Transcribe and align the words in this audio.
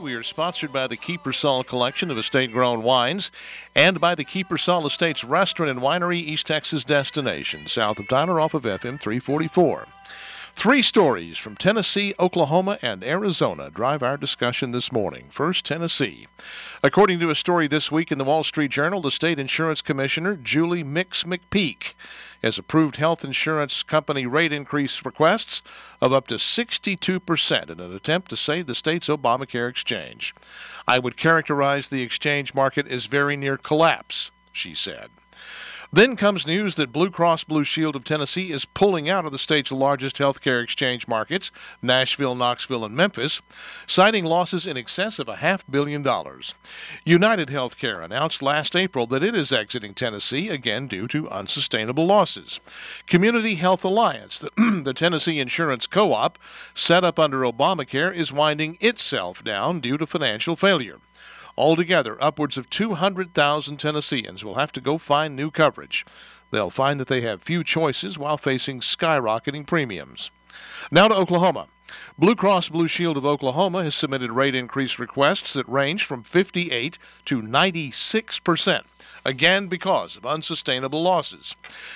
We 0.00 0.14
are 0.14 0.22
sponsored 0.22 0.72
by 0.72 0.86
the 0.86 0.96
Kiepersol 0.96 1.66
Collection 1.66 2.10
of 2.10 2.16
estate 2.16 2.52
grown 2.52 2.82
wines 2.82 3.30
and 3.74 4.00
by 4.00 4.14
the 4.14 4.24
Kiepersol 4.24 4.86
Estates 4.86 5.22
Restaurant 5.24 5.70
and 5.70 5.80
Winery, 5.80 6.16
East 6.16 6.46
Texas 6.46 6.84
destination, 6.84 7.66
south 7.66 7.98
of 7.98 8.08
Tyler 8.08 8.40
off 8.40 8.54
of 8.54 8.62
FM 8.62 8.98
344. 8.98 9.86
Three 10.60 10.82
stories 10.82 11.38
from 11.38 11.56
Tennessee, 11.56 12.14
Oklahoma, 12.20 12.78
and 12.82 13.02
Arizona 13.02 13.70
drive 13.70 14.02
our 14.02 14.18
discussion 14.18 14.72
this 14.72 14.92
morning. 14.92 15.28
First, 15.30 15.64
Tennessee. 15.64 16.26
According 16.84 17.18
to 17.20 17.30
a 17.30 17.34
story 17.34 17.66
this 17.66 17.90
week 17.90 18.12
in 18.12 18.18
the 18.18 18.24
Wall 18.24 18.44
Street 18.44 18.70
Journal, 18.70 19.00
the 19.00 19.10
state 19.10 19.40
insurance 19.40 19.80
commissioner, 19.80 20.36
Julie 20.36 20.84
Mix 20.84 21.24
McPeak, 21.24 21.94
has 22.42 22.58
approved 22.58 22.96
health 22.96 23.24
insurance 23.24 23.82
company 23.82 24.26
rate 24.26 24.52
increase 24.52 25.02
requests 25.02 25.62
of 26.02 26.12
up 26.12 26.26
to 26.26 26.34
62% 26.34 27.70
in 27.70 27.80
an 27.80 27.94
attempt 27.94 28.28
to 28.28 28.36
save 28.36 28.66
the 28.66 28.74
state's 28.74 29.08
Obamacare 29.08 29.70
exchange. 29.70 30.34
I 30.86 30.98
would 30.98 31.16
characterize 31.16 31.88
the 31.88 32.02
exchange 32.02 32.52
market 32.52 32.86
as 32.86 33.06
very 33.06 33.34
near 33.34 33.56
collapse, 33.56 34.30
she 34.52 34.74
said. 34.74 35.08
Then 35.92 36.14
comes 36.14 36.46
news 36.46 36.76
that 36.76 36.92
Blue 36.92 37.10
Cross 37.10 37.44
Blue 37.44 37.64
Shield 37.64 37.96
of 37.96 38.04
Tennessee 38.04 38.52
is 38.52 38.64
pulling 38.64 39.08
out 39.10 39.24
of 39.24 39.32
the 39.32 39.40
state's 39.40 39.72
largest 39.72 40.18
healthcare 40.18 40.62
exchange 40.62 41.08
markets, 41.08 41.50
Nashville, 41.82 42.36
Knoxville, 42.36 42.84
and 42.84 42.94
Memphis, 42.94 43.40
citing 43.88 44.24
losses 44.24 44.68
in 44.68 44.76
excess 44.76 45.18
of 45.18 45.28
a 45.28 45.36
half 45.36 45.68
billion 45.68 46.04
dollars. 46.04 46.54
United 47.04 47.48
Healthcare 47.48 48.04
announced 48.04 48.40
last 48.40 48.76
April 48.76 49.04
that 49.08 49.24
it 49.24 49.34
is 49.34 49.50
exiting 49.50 49.92
Tennessee, 49.92 50.48
again 50.48 50.86
due 50.86 51.08
to 51.08 51.28
unsustainable 51.28 52.06
losses. 52.06 52.60
Community 53.08 53.56
Health 53.56 53.82
Alliance, 53.82 54.38
the, 54.38 54.50
the 54.84 54.94
Tennessee 54.94 55.40
Insurance 55.40 55.88
Co 55.88 56.12
op, 56.12 56.38
set 56.72 57.02
up 57.02 57.18
under 57.18 57.40
Obamacare, 57.40 58.14
is 58.14 58.32
winding 58.32 58.78
itself 58.80 59.42
down 59.42 59.80
due 59.80 59.98
to 59.98 60.06
financial 60.06 60.54
failure. 60.54 61.00
Altogether, 61.56 62.22
upwards 62.22 62.56
of 62.56 62.70
200,000 62.70 63.76
Tennesseans 63.76 64.44
will 64.44 64.54
have 64.54 64.72
to 64.72 64.80
go 64.80 64.98
find 64.98 65.34
new 65.34 65.50
coverage. 65.50 66.04
They'll 66.50 66.70
find 66.70 66.98
that 66.98 67.08
they 67.08 67.20
have 67.22 67.42
few 67.42 67.62
choices 67.62 68.18
while 68.18 68.36
facing 68.36 68.80
skyrocketing 68.80 69.66
premiums. 69.66 70.30
Now 70.90 71.08
to 71.08 71.14
Oklahoma. 71.14 71.68
Blue 72.18 72.34
Cross 72.34 72.68
Blue 72.68 72.88
Shield 72.88 73.16
of 73.16 73.24
Oklahoma 73.24 73.84
has 73.84 73.94
submitted 73.94 74.32
rate 74.32 74.54
increase 74.54 74.98
requests 74.98 75.52
that 75.54 75.68
range 75.68 76.04
from 76.04 76.22
58 76.22 76.98
to 77.24 77.42
96 77.42 78.38
percent 78.40 78.86
again 79.24 79.68
because 79.68 80.16
of 80.16 80.26
unsustainable 80.26 81.02
losses. 81.02 81.54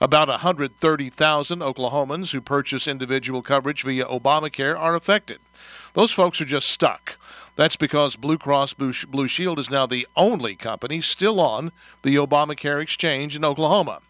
About 0.00 0.28
130,000 0.28 1.58
Oklahomans 1.60 2.32
who 2.32 2.40
purchase 2.40 2.86
individual 2.86 3.42
coverage 3.42 3.82
via 3.82 4.04
Obamacare 4.04 4.78
are 4.78 4.94
affected. 4.94 5.38
Those 5.94 6.12
folks 6.12 6.40
are 6.40 6.46
just 6.46 6.68
stuck. 6.68 7.18
That's 7.56 7.76
because 7.76 8.16
Blue 8.16 8.36
Cross 8.36 8.74
Blue 8.74 9.28
Shield 9.28 9.58
is 9.58 9.70
now 9.70 9.86
the 9.86 10.06
only 10.14 10.56
company 10.56 11.00
still 11.00 11.40
on 11.40 11.72
the 12.02 12.16
Obamacare 12.16 12.82
exchange 12.82 13.34
in 13.34 13.44
Oklahoma. 13.44 14.00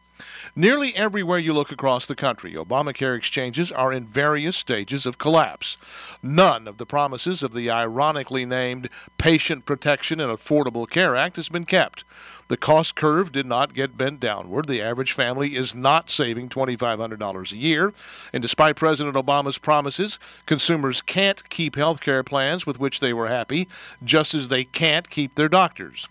Nearly 0.54 0.94
everywhere 0.94 1.38
you 1.38 1.52
look 1.52 1.70
across 1.70 2.06
the 2.06 2.14
country, 2.14 2.54
Obamacare 2.54 3.16
exchanges 3.16 3.70
are 3.70 3.92
in 3.92 4.06
various 4.06 4.56
stages 4.56 5.04
of 5.04 5.18
collapse. 5.18 5.76
None 6.22 6.66
of 6.66 6.78
the 6.78 6.86
promises 6.86 7.42
of 7.42 7.52
the 7.52 7.70
ironically 7.70 8.46
named 8.46 8.88
Patient 9.18 9.66
Protection 9.66 10.20
and 10.20 10.32
Affordable 10.32 10.88
Care 10.88 11.14
Act 11.14 11.36
has 11.36 11.48
been 11.48 11.66
kept. 11.66 12.04
The 12.48 12.56
cost 12.56 12.94
curve 12.94 13.32
did 13.32 13.44
not 13.44 13.74
get 13.74 13.98
bent 13.98 14.20
downward. 14.20 14.66
The 14.66 14.80
average 14.80 15.12
family 15.12 15.56
is 15.56 15.74
not 15.74 16.08
saving 16.08 16.48
$2,500 16.48 17.52
a 17.52 17.56
year. 17.56 17.92
And 18.32 18.40
despite 18.40 18.76
President 18.76 19.16
Obama's 19.16 19.58
promises, 19.58 20.18
consumers 20.46 21.02
can't 21.02 21.48
keep 21.50 21.74
health 21.74 22.00
care 22.00 22.22
plans 22.22 22.64
with 22.64 22.78
which 22.78 23.00
they 23.00 23.12
were 23.12 23.28
happy, 23.28 23.68
just 24.04 24.32
as 24.32 24.48
they 24.48 24.64
can't 24.64 25.10
keep 25.10 25.34
their 25.34 25.48
doctors. 25.48 26.08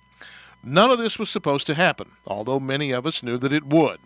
None 0.68 0.90
of 0.90 0.98
this 0.98 1.20
was 1.20 1.30
supposed 1.30 1.68
to 1.68 1.76
happen, 1.76 2.14
although 2.26 2.60
many 2.60 2.90
of 2.90 3.06
us 3.06 3.22
knew 3.22 3.38
that 3.38 3.54
it 3.54 3.68
would. 3.68 4.00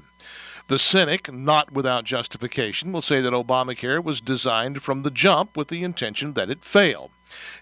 The 0.67 0.77
cynic, 0.77 1.31
not 1.31 1.71
without 1.71 2.03
justification, 2.03 2.91
will 2.91 3.01
say 3.01 3.21
that 3.21 3.31
Obamacare 3.31 4.03
was 4.03 4.19
designed 4.19 4.83
from 4.83 5.03
the 5.03 5.09
jump 5.09 5.55
with 5.55 5.69
the 5.69 5.83
intention 5.83 6.33
that 6.33 6.49
it 6.49 6.65
fail. 6.65 7.11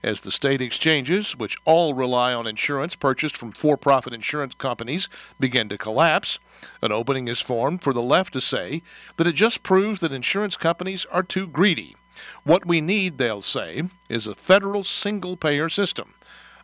As 0.01 0.21
the 0.21 0.31
state 0.31 0.63
exchanges, 0.63 1.35
which 1.35 1.57
all 1.63 1.93
rely 1.93 2.33
on 2.33 2.47
insurance 2.47 2.95
purchased 2.95 3.37
from 3.37 3.51
for 3.51 3.77
profit 3.77 4.13
insurance 4.13 4.55
companies, 4.55 5.09
begin 5.39 5.69
to 5.69 5.77
collapse, 5.77 6.39
an 6.81 6.91
opening 6.91 7.27
is 7.27 7.39
formed 7.39 7.83
for 7.83 7.93
the 7.93 8.01
left 8.01 8.33
to 8.33 8.41
say 8.41 8.81
that 9.17 9.27
it 9.27 9.33
just 9.33 9.61
proves 9.61 9.99
that 9.99 10.11
insurance 10.11 10.57
companies 10.57 11.05
are 11.11 11.21
too 11.21 11.45
greedy. 11.45 11.95
What 12.43 12.65
we 12.65 12.81
need, 12.81 13.19
they'll 13.19 13.43
say, 13.43 13.83
is 14.09 14.25
a 14.25 14.33
federal 14.33 14.83
single 14.83 15.37
payer 15.37 15.69
system, 15.69 16.15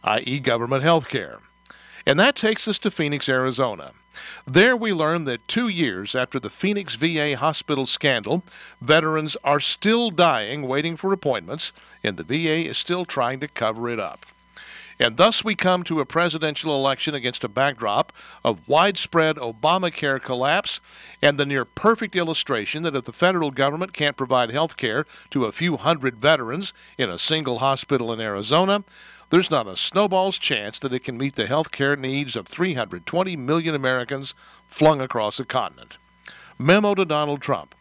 i.e., 0.04 0.40
government 0.40 0.82
health 0.82 1.08
care. 1.08 1.40
And 2.06 2.20
that 2.20 2.36
takes 2.36 2.68
us 2.68 2.80
to 2.80 2.92
Phoenix, 2.92 3.30
Arizona. 3.30 3.92
There 4.46 4.76
we 4.76 4.94
learn 4.94 5.24
that 5.26 5.48
two 5.48 5.68
years 5.68 6.16
after 6.16 6.40
the 6.40 6.50
Phoenix 6.50 6.96
VA 6.96 7.36
hospital 7.38 7.86
scandal, 7.86 8.44
veterans 8.82 9.38
are 9.44 9.60
still 9.60 10.12
dying 10.12 10.68
waiting 10.68 10.98
for 10.98 11.14
appointments, 11.14 11.72
and 12.04 12.18
the 12.18 12.24
VA 12.24 12.70
is 12.70 12.78
still 12.78 13.06
trying 13.06 13.40
to 13.40 13.48
cover 13.48 13.90
it 13.90 14.00
up. 14.00 14.26
And 15.00 15.18
thus 15.18 15.44
we 15.44 15.56
come 15.56 15.84
to 15.84 16.00
a 16.00 16.06
presidential 16.06 16.76
election 16.76 17.16
against 17.16 17.44
a 17.44 17.48
backdrop 17.48 18.14
of 18.44 18.68
widespread 18.68 19.38
Obamacare 19.38 20.22
collapse 20.22 20.80
and 21.22 21.40
the 21.40 21.46
near 21.46 21.66
perfect 21.66 22.16
illustration 22.16 22.84
that 22.84 22.96
if 22.96 23.06
the 23.06 23.12
federal 23.12 23.50
government 23.50 23.94
can't 23.94 24.16
provide 24.16 24.52
health 24.52 24.78
care 24.78 25.06
to 25.32 25.46
a 25.46 25.52
few 25.52 25.78
hundred 25.78 26.18
veterans 26.18 26.74
in 26.98 27.10
a 27.10 27.18
single 27.18 27.60
hospital 27.60 28.14
in 28.14 28.22
Arizona, 28.22 28.84
there's 29.34 29.50
not 29.50 29.68
a 29.68 29.76
snowball's 29.76 30.38
chance 30.38 30.78
that 30.78 30.94
it 30.94 31.04
can 31.04 31.18
meet 31.18 31.34
the 31.34 31.48
health 31.48 31.72
care 31.72 31.96
needs 31.96 32.36
of 32.36 32.46
320 32.46 33.36
million 33.36 33.74
Americans 33.74 34.36
flung 34.68 35.02
across 35.02 35.38
the 35.38 35.44
continent. 35.44 35.98
Memo 36.60 36.94
to 36.94 37.04
Donald 37.04 37.42
Trump. 37.42 37.74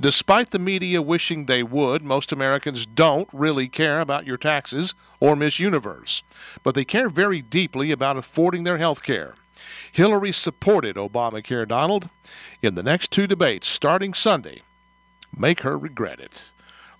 Despite 0.00 0.50
the 0.50 0.58
media 0.58 1.00
wishing 1.00 1.46
they 1.46 1.62
would, 1.62 2.02
most 2.02 2.32
Americans 2.32 2.86
don't 2.86 3.28
really 3.32 3.68
care 3.68 4.00
about 4.00 4.26
your 4.26 4.36
taxes 4.36 4.94
or 5.20 5.36
Miss 5.36 5.60
Universe, 5.60 6.24
but 6.64 6.74
they 6.74 6.84
care 6.84 7.08
very 7.08 7.40
deeply 7.40 7.92
about 7.92 8.16
affording 8.16 8.64
their 8.64 8.78
health 8.78 9.04
care. 9.04 9.36
Hillary 9.92 10.32
supported 10.32 10.96
Obamacare, 10.96 11.68
Donald. 11.68 12.10
In 12.62 12.74
the 12.74 12.82
next 12.82 13.12
two 13.12 13.28
debates, 13.28 13.68
starting 13.68 14.12
Sunday, 14.12 14.62
make 15.38 15.60
her 15.60 15.78
regret 15.78 16.18
it. 16.18 16.42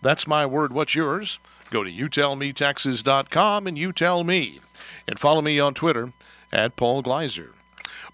That's 0.01 0.29
my 0.29 0.47
word. 0.47 0.73
What's 0.73 0.95
yours? 0.95 1.41
Go 1.71 1.85
to 1.85 1.91
youtellmetexas.com 1.91 3.67
and 3.67 3.77
you 3.77 3.93
tell 3.93 4.25
me. 4.25 4.61
And 5.09 5.19
follow 5.19 5.41
me 5.41 5.59
on 5.59 5.75
Twitter 5.75 6.13
at 6.53 6.77
Paul 6.77 7.03
Gleiser. 7.03 7.56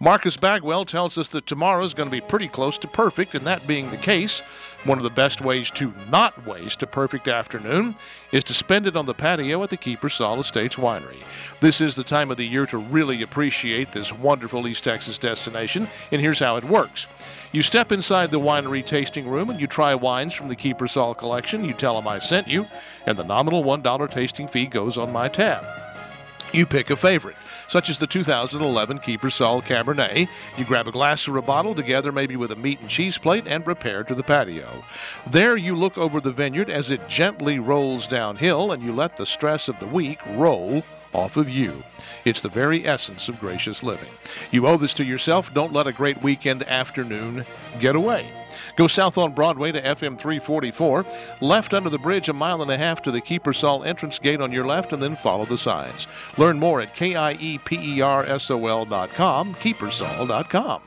Marcus 0.00 0.37
Bagwell 0.37 0.84
tells 0.84 1.16
us 1.19 1.28
that 1.28 1.47
tomorrow 1.47 1.84
is 1.84 1.94
going 1.94 2.09
to 2.09 2.10
be 2.10 2.20
pretty 2.20 2.48
close 2.48 2.76
to 2.78 2.88
perfect, 2.88 3.34
and 3.34 3.44
that 3.47 3.66
being 3.66 3.91
the 3.91 3.97
case, 3.97 4.43
one 4.84 4.98
of 4.98 5.04
the 5.04 5.10
best 5.10 5.41
ways 5.41 5.70
to 5.70 5.94
not 6.10 6.44
waste 6.44 6.82
a 6.82 6.87
perfect 6.87 7.28
afternoon 7.28 7.94
is 8.32 8.43
to 8.44 8.54
spend 8.54 8.87
it 8.87 8.97
on 8.97 9.06
the 9.06 9.15
patio 9.15 9.62
at 9.62 9.70
the 9.70 9.76
Kiepersol 9.76 10.41
Estates 10.41 10.75
Winery. 10.75 11.22
This 11.60 11.81
is 11.81 11.94
the 11.94 12.03
time 12.03 12.32
of 12.32 12.37
the 12.37 12.47
year 12.47 12.66
to 12.66 12.78
really 12.78 13.22
appreciate 13.22 13.93
this 13.93 14.12
wonderful 14.12 14.66
East 14.66 14.82
Texas 14.82 15.19
destination, 15.19 15.88
and 16.10 16.20
here's 16.20 16.41
how 16.41 16.56
it 16.56 16.64
works. 16.64 17.06
You 17.53 17.62
step 17.62 17.93
inside 17.93 18.31
the 18.31 18.41
winery 18.41 18.84
tasting 18.84 19.28
room 19.28 19.50
and 19.50 19.60
you 19.60 19.66
try 19.66 19.94
wines 19.94 20.34
from 20.34 20.49
the 20.49 20.56
Kiepersol 20.56 21.16
collection. 21.16 21.64
You 21.64 21.75
tell 21.75 21.94
them 21.94 22.09
I 22.09 22.19
sent 22.19 22.49
you, 22.49 22.66
and 23.06 23.16
the 23.16 23.25
nominal 23.25 23.62
$1 23.62 24.10
tasting 24.10 24.49
fee 24.49 24.66
goes 24.66 24.99
on 24.99 25.12
my 25.12 25.28
tab. 25.28 25.91
You 26.52 26.66
pick 26.66 26.90
a 26.90 26.96
favorite 26.96 27.36
such 27.72 27.88
as 27.88 27.98
the 27.98 28.06
2011 28.06 28.98
Kiepersol 28.98 29.64
Cabernet. 29.64 30.28
You 30.58 30.64
grab 30.66 30.86
a 30.86 30.92
glass 30.92 31.26
or 31.26 31.38
a 31.38 31.42
bottle 31.42 31.74
together, 31.74 32.12
maybe 32.12 32.36
with 32.36 32.52
a 32.52 32.56
meat 32.56 32.80
and 32.80 32.88
cheese 32.88 33.16
plate, 33.16 33.44
and 33.46 33.66
repair 33.66 34.04
to 34.04 34.14
the 34.14 34.22
patio. 34.22 34.84
There, 35.26 35.56
you 35.56 35.74
look 35.74 35.96
over 35.96 36.20
the 36.20 36.32
vineyard 36.32 36.68
as 36.68 36.90
it 36.90 37.08
gently 37.08 37.58
rolls 37.58 38.06
downhill, 38.06 38.72
and 38.72 38.82
you 38.82 38.92
let 38.92 39.16
the 39.16 39.24
stress 39.24 39.68
of 39.68 39.80
the 39.80 39.86
week 39.86 40.18
roll 40.26 40.84
off 41.14 41.38
of 41.38 41.48
you. 41.48 41.82
It's 42.26 42.43
the 42.43 42.50
very 42.50 42.87
essence 42.87 43.26
of 43.31 43.40
gracious 43.40 43.82
living. 43.82 44.10
You 44.50 44.66
owe 44.66 44.76
this 44.76 44.94
to 44.94 45.04
yourself. 45.04 45.52
Don't 45.54 45.72
let 45.72 45.87
a 45.87 45.93
great 45.93 46.22
weekend 46.22 46.62
afternoon 46.64 47.46
get 47.81 47.96
away. 47.96 48.31
Go 48.76 48.87
south 48.87 49.19
on 49.19 49.32
Broadway 49.32 49.72
to 49.72 49.82
FM 49.82 50.19
344, 50.19 51.04
left 51.40 51.75
under 51.75 51.90
the 51.90 51.99
bridge 51.99 52.28
a 52.28 52.32
mile 52.32 52.62
and 52.62 52.70
a 52.70 52.78
half 52.78 53.02
to 53.02 53.10
the 53.10 53.20
Kiepersol 53.20 53.87
entrance 53.87 54.19
gate 54.19 54.40
on 54.40 54.52
your 54.52 54.66
left, 54.66 54.93
and 54.93 55.02
then 55.02 55.16
follow 55.16 55.44
the 55.44 55.58
signs. 55.58 56.06
Learn 56.37 56.58
more 56.58 56.81
at 56.81 56.94
K-I-E-P-E-R-S-O-L.com, 56.94 59.54
Kiepersol.com. 59.54 60.82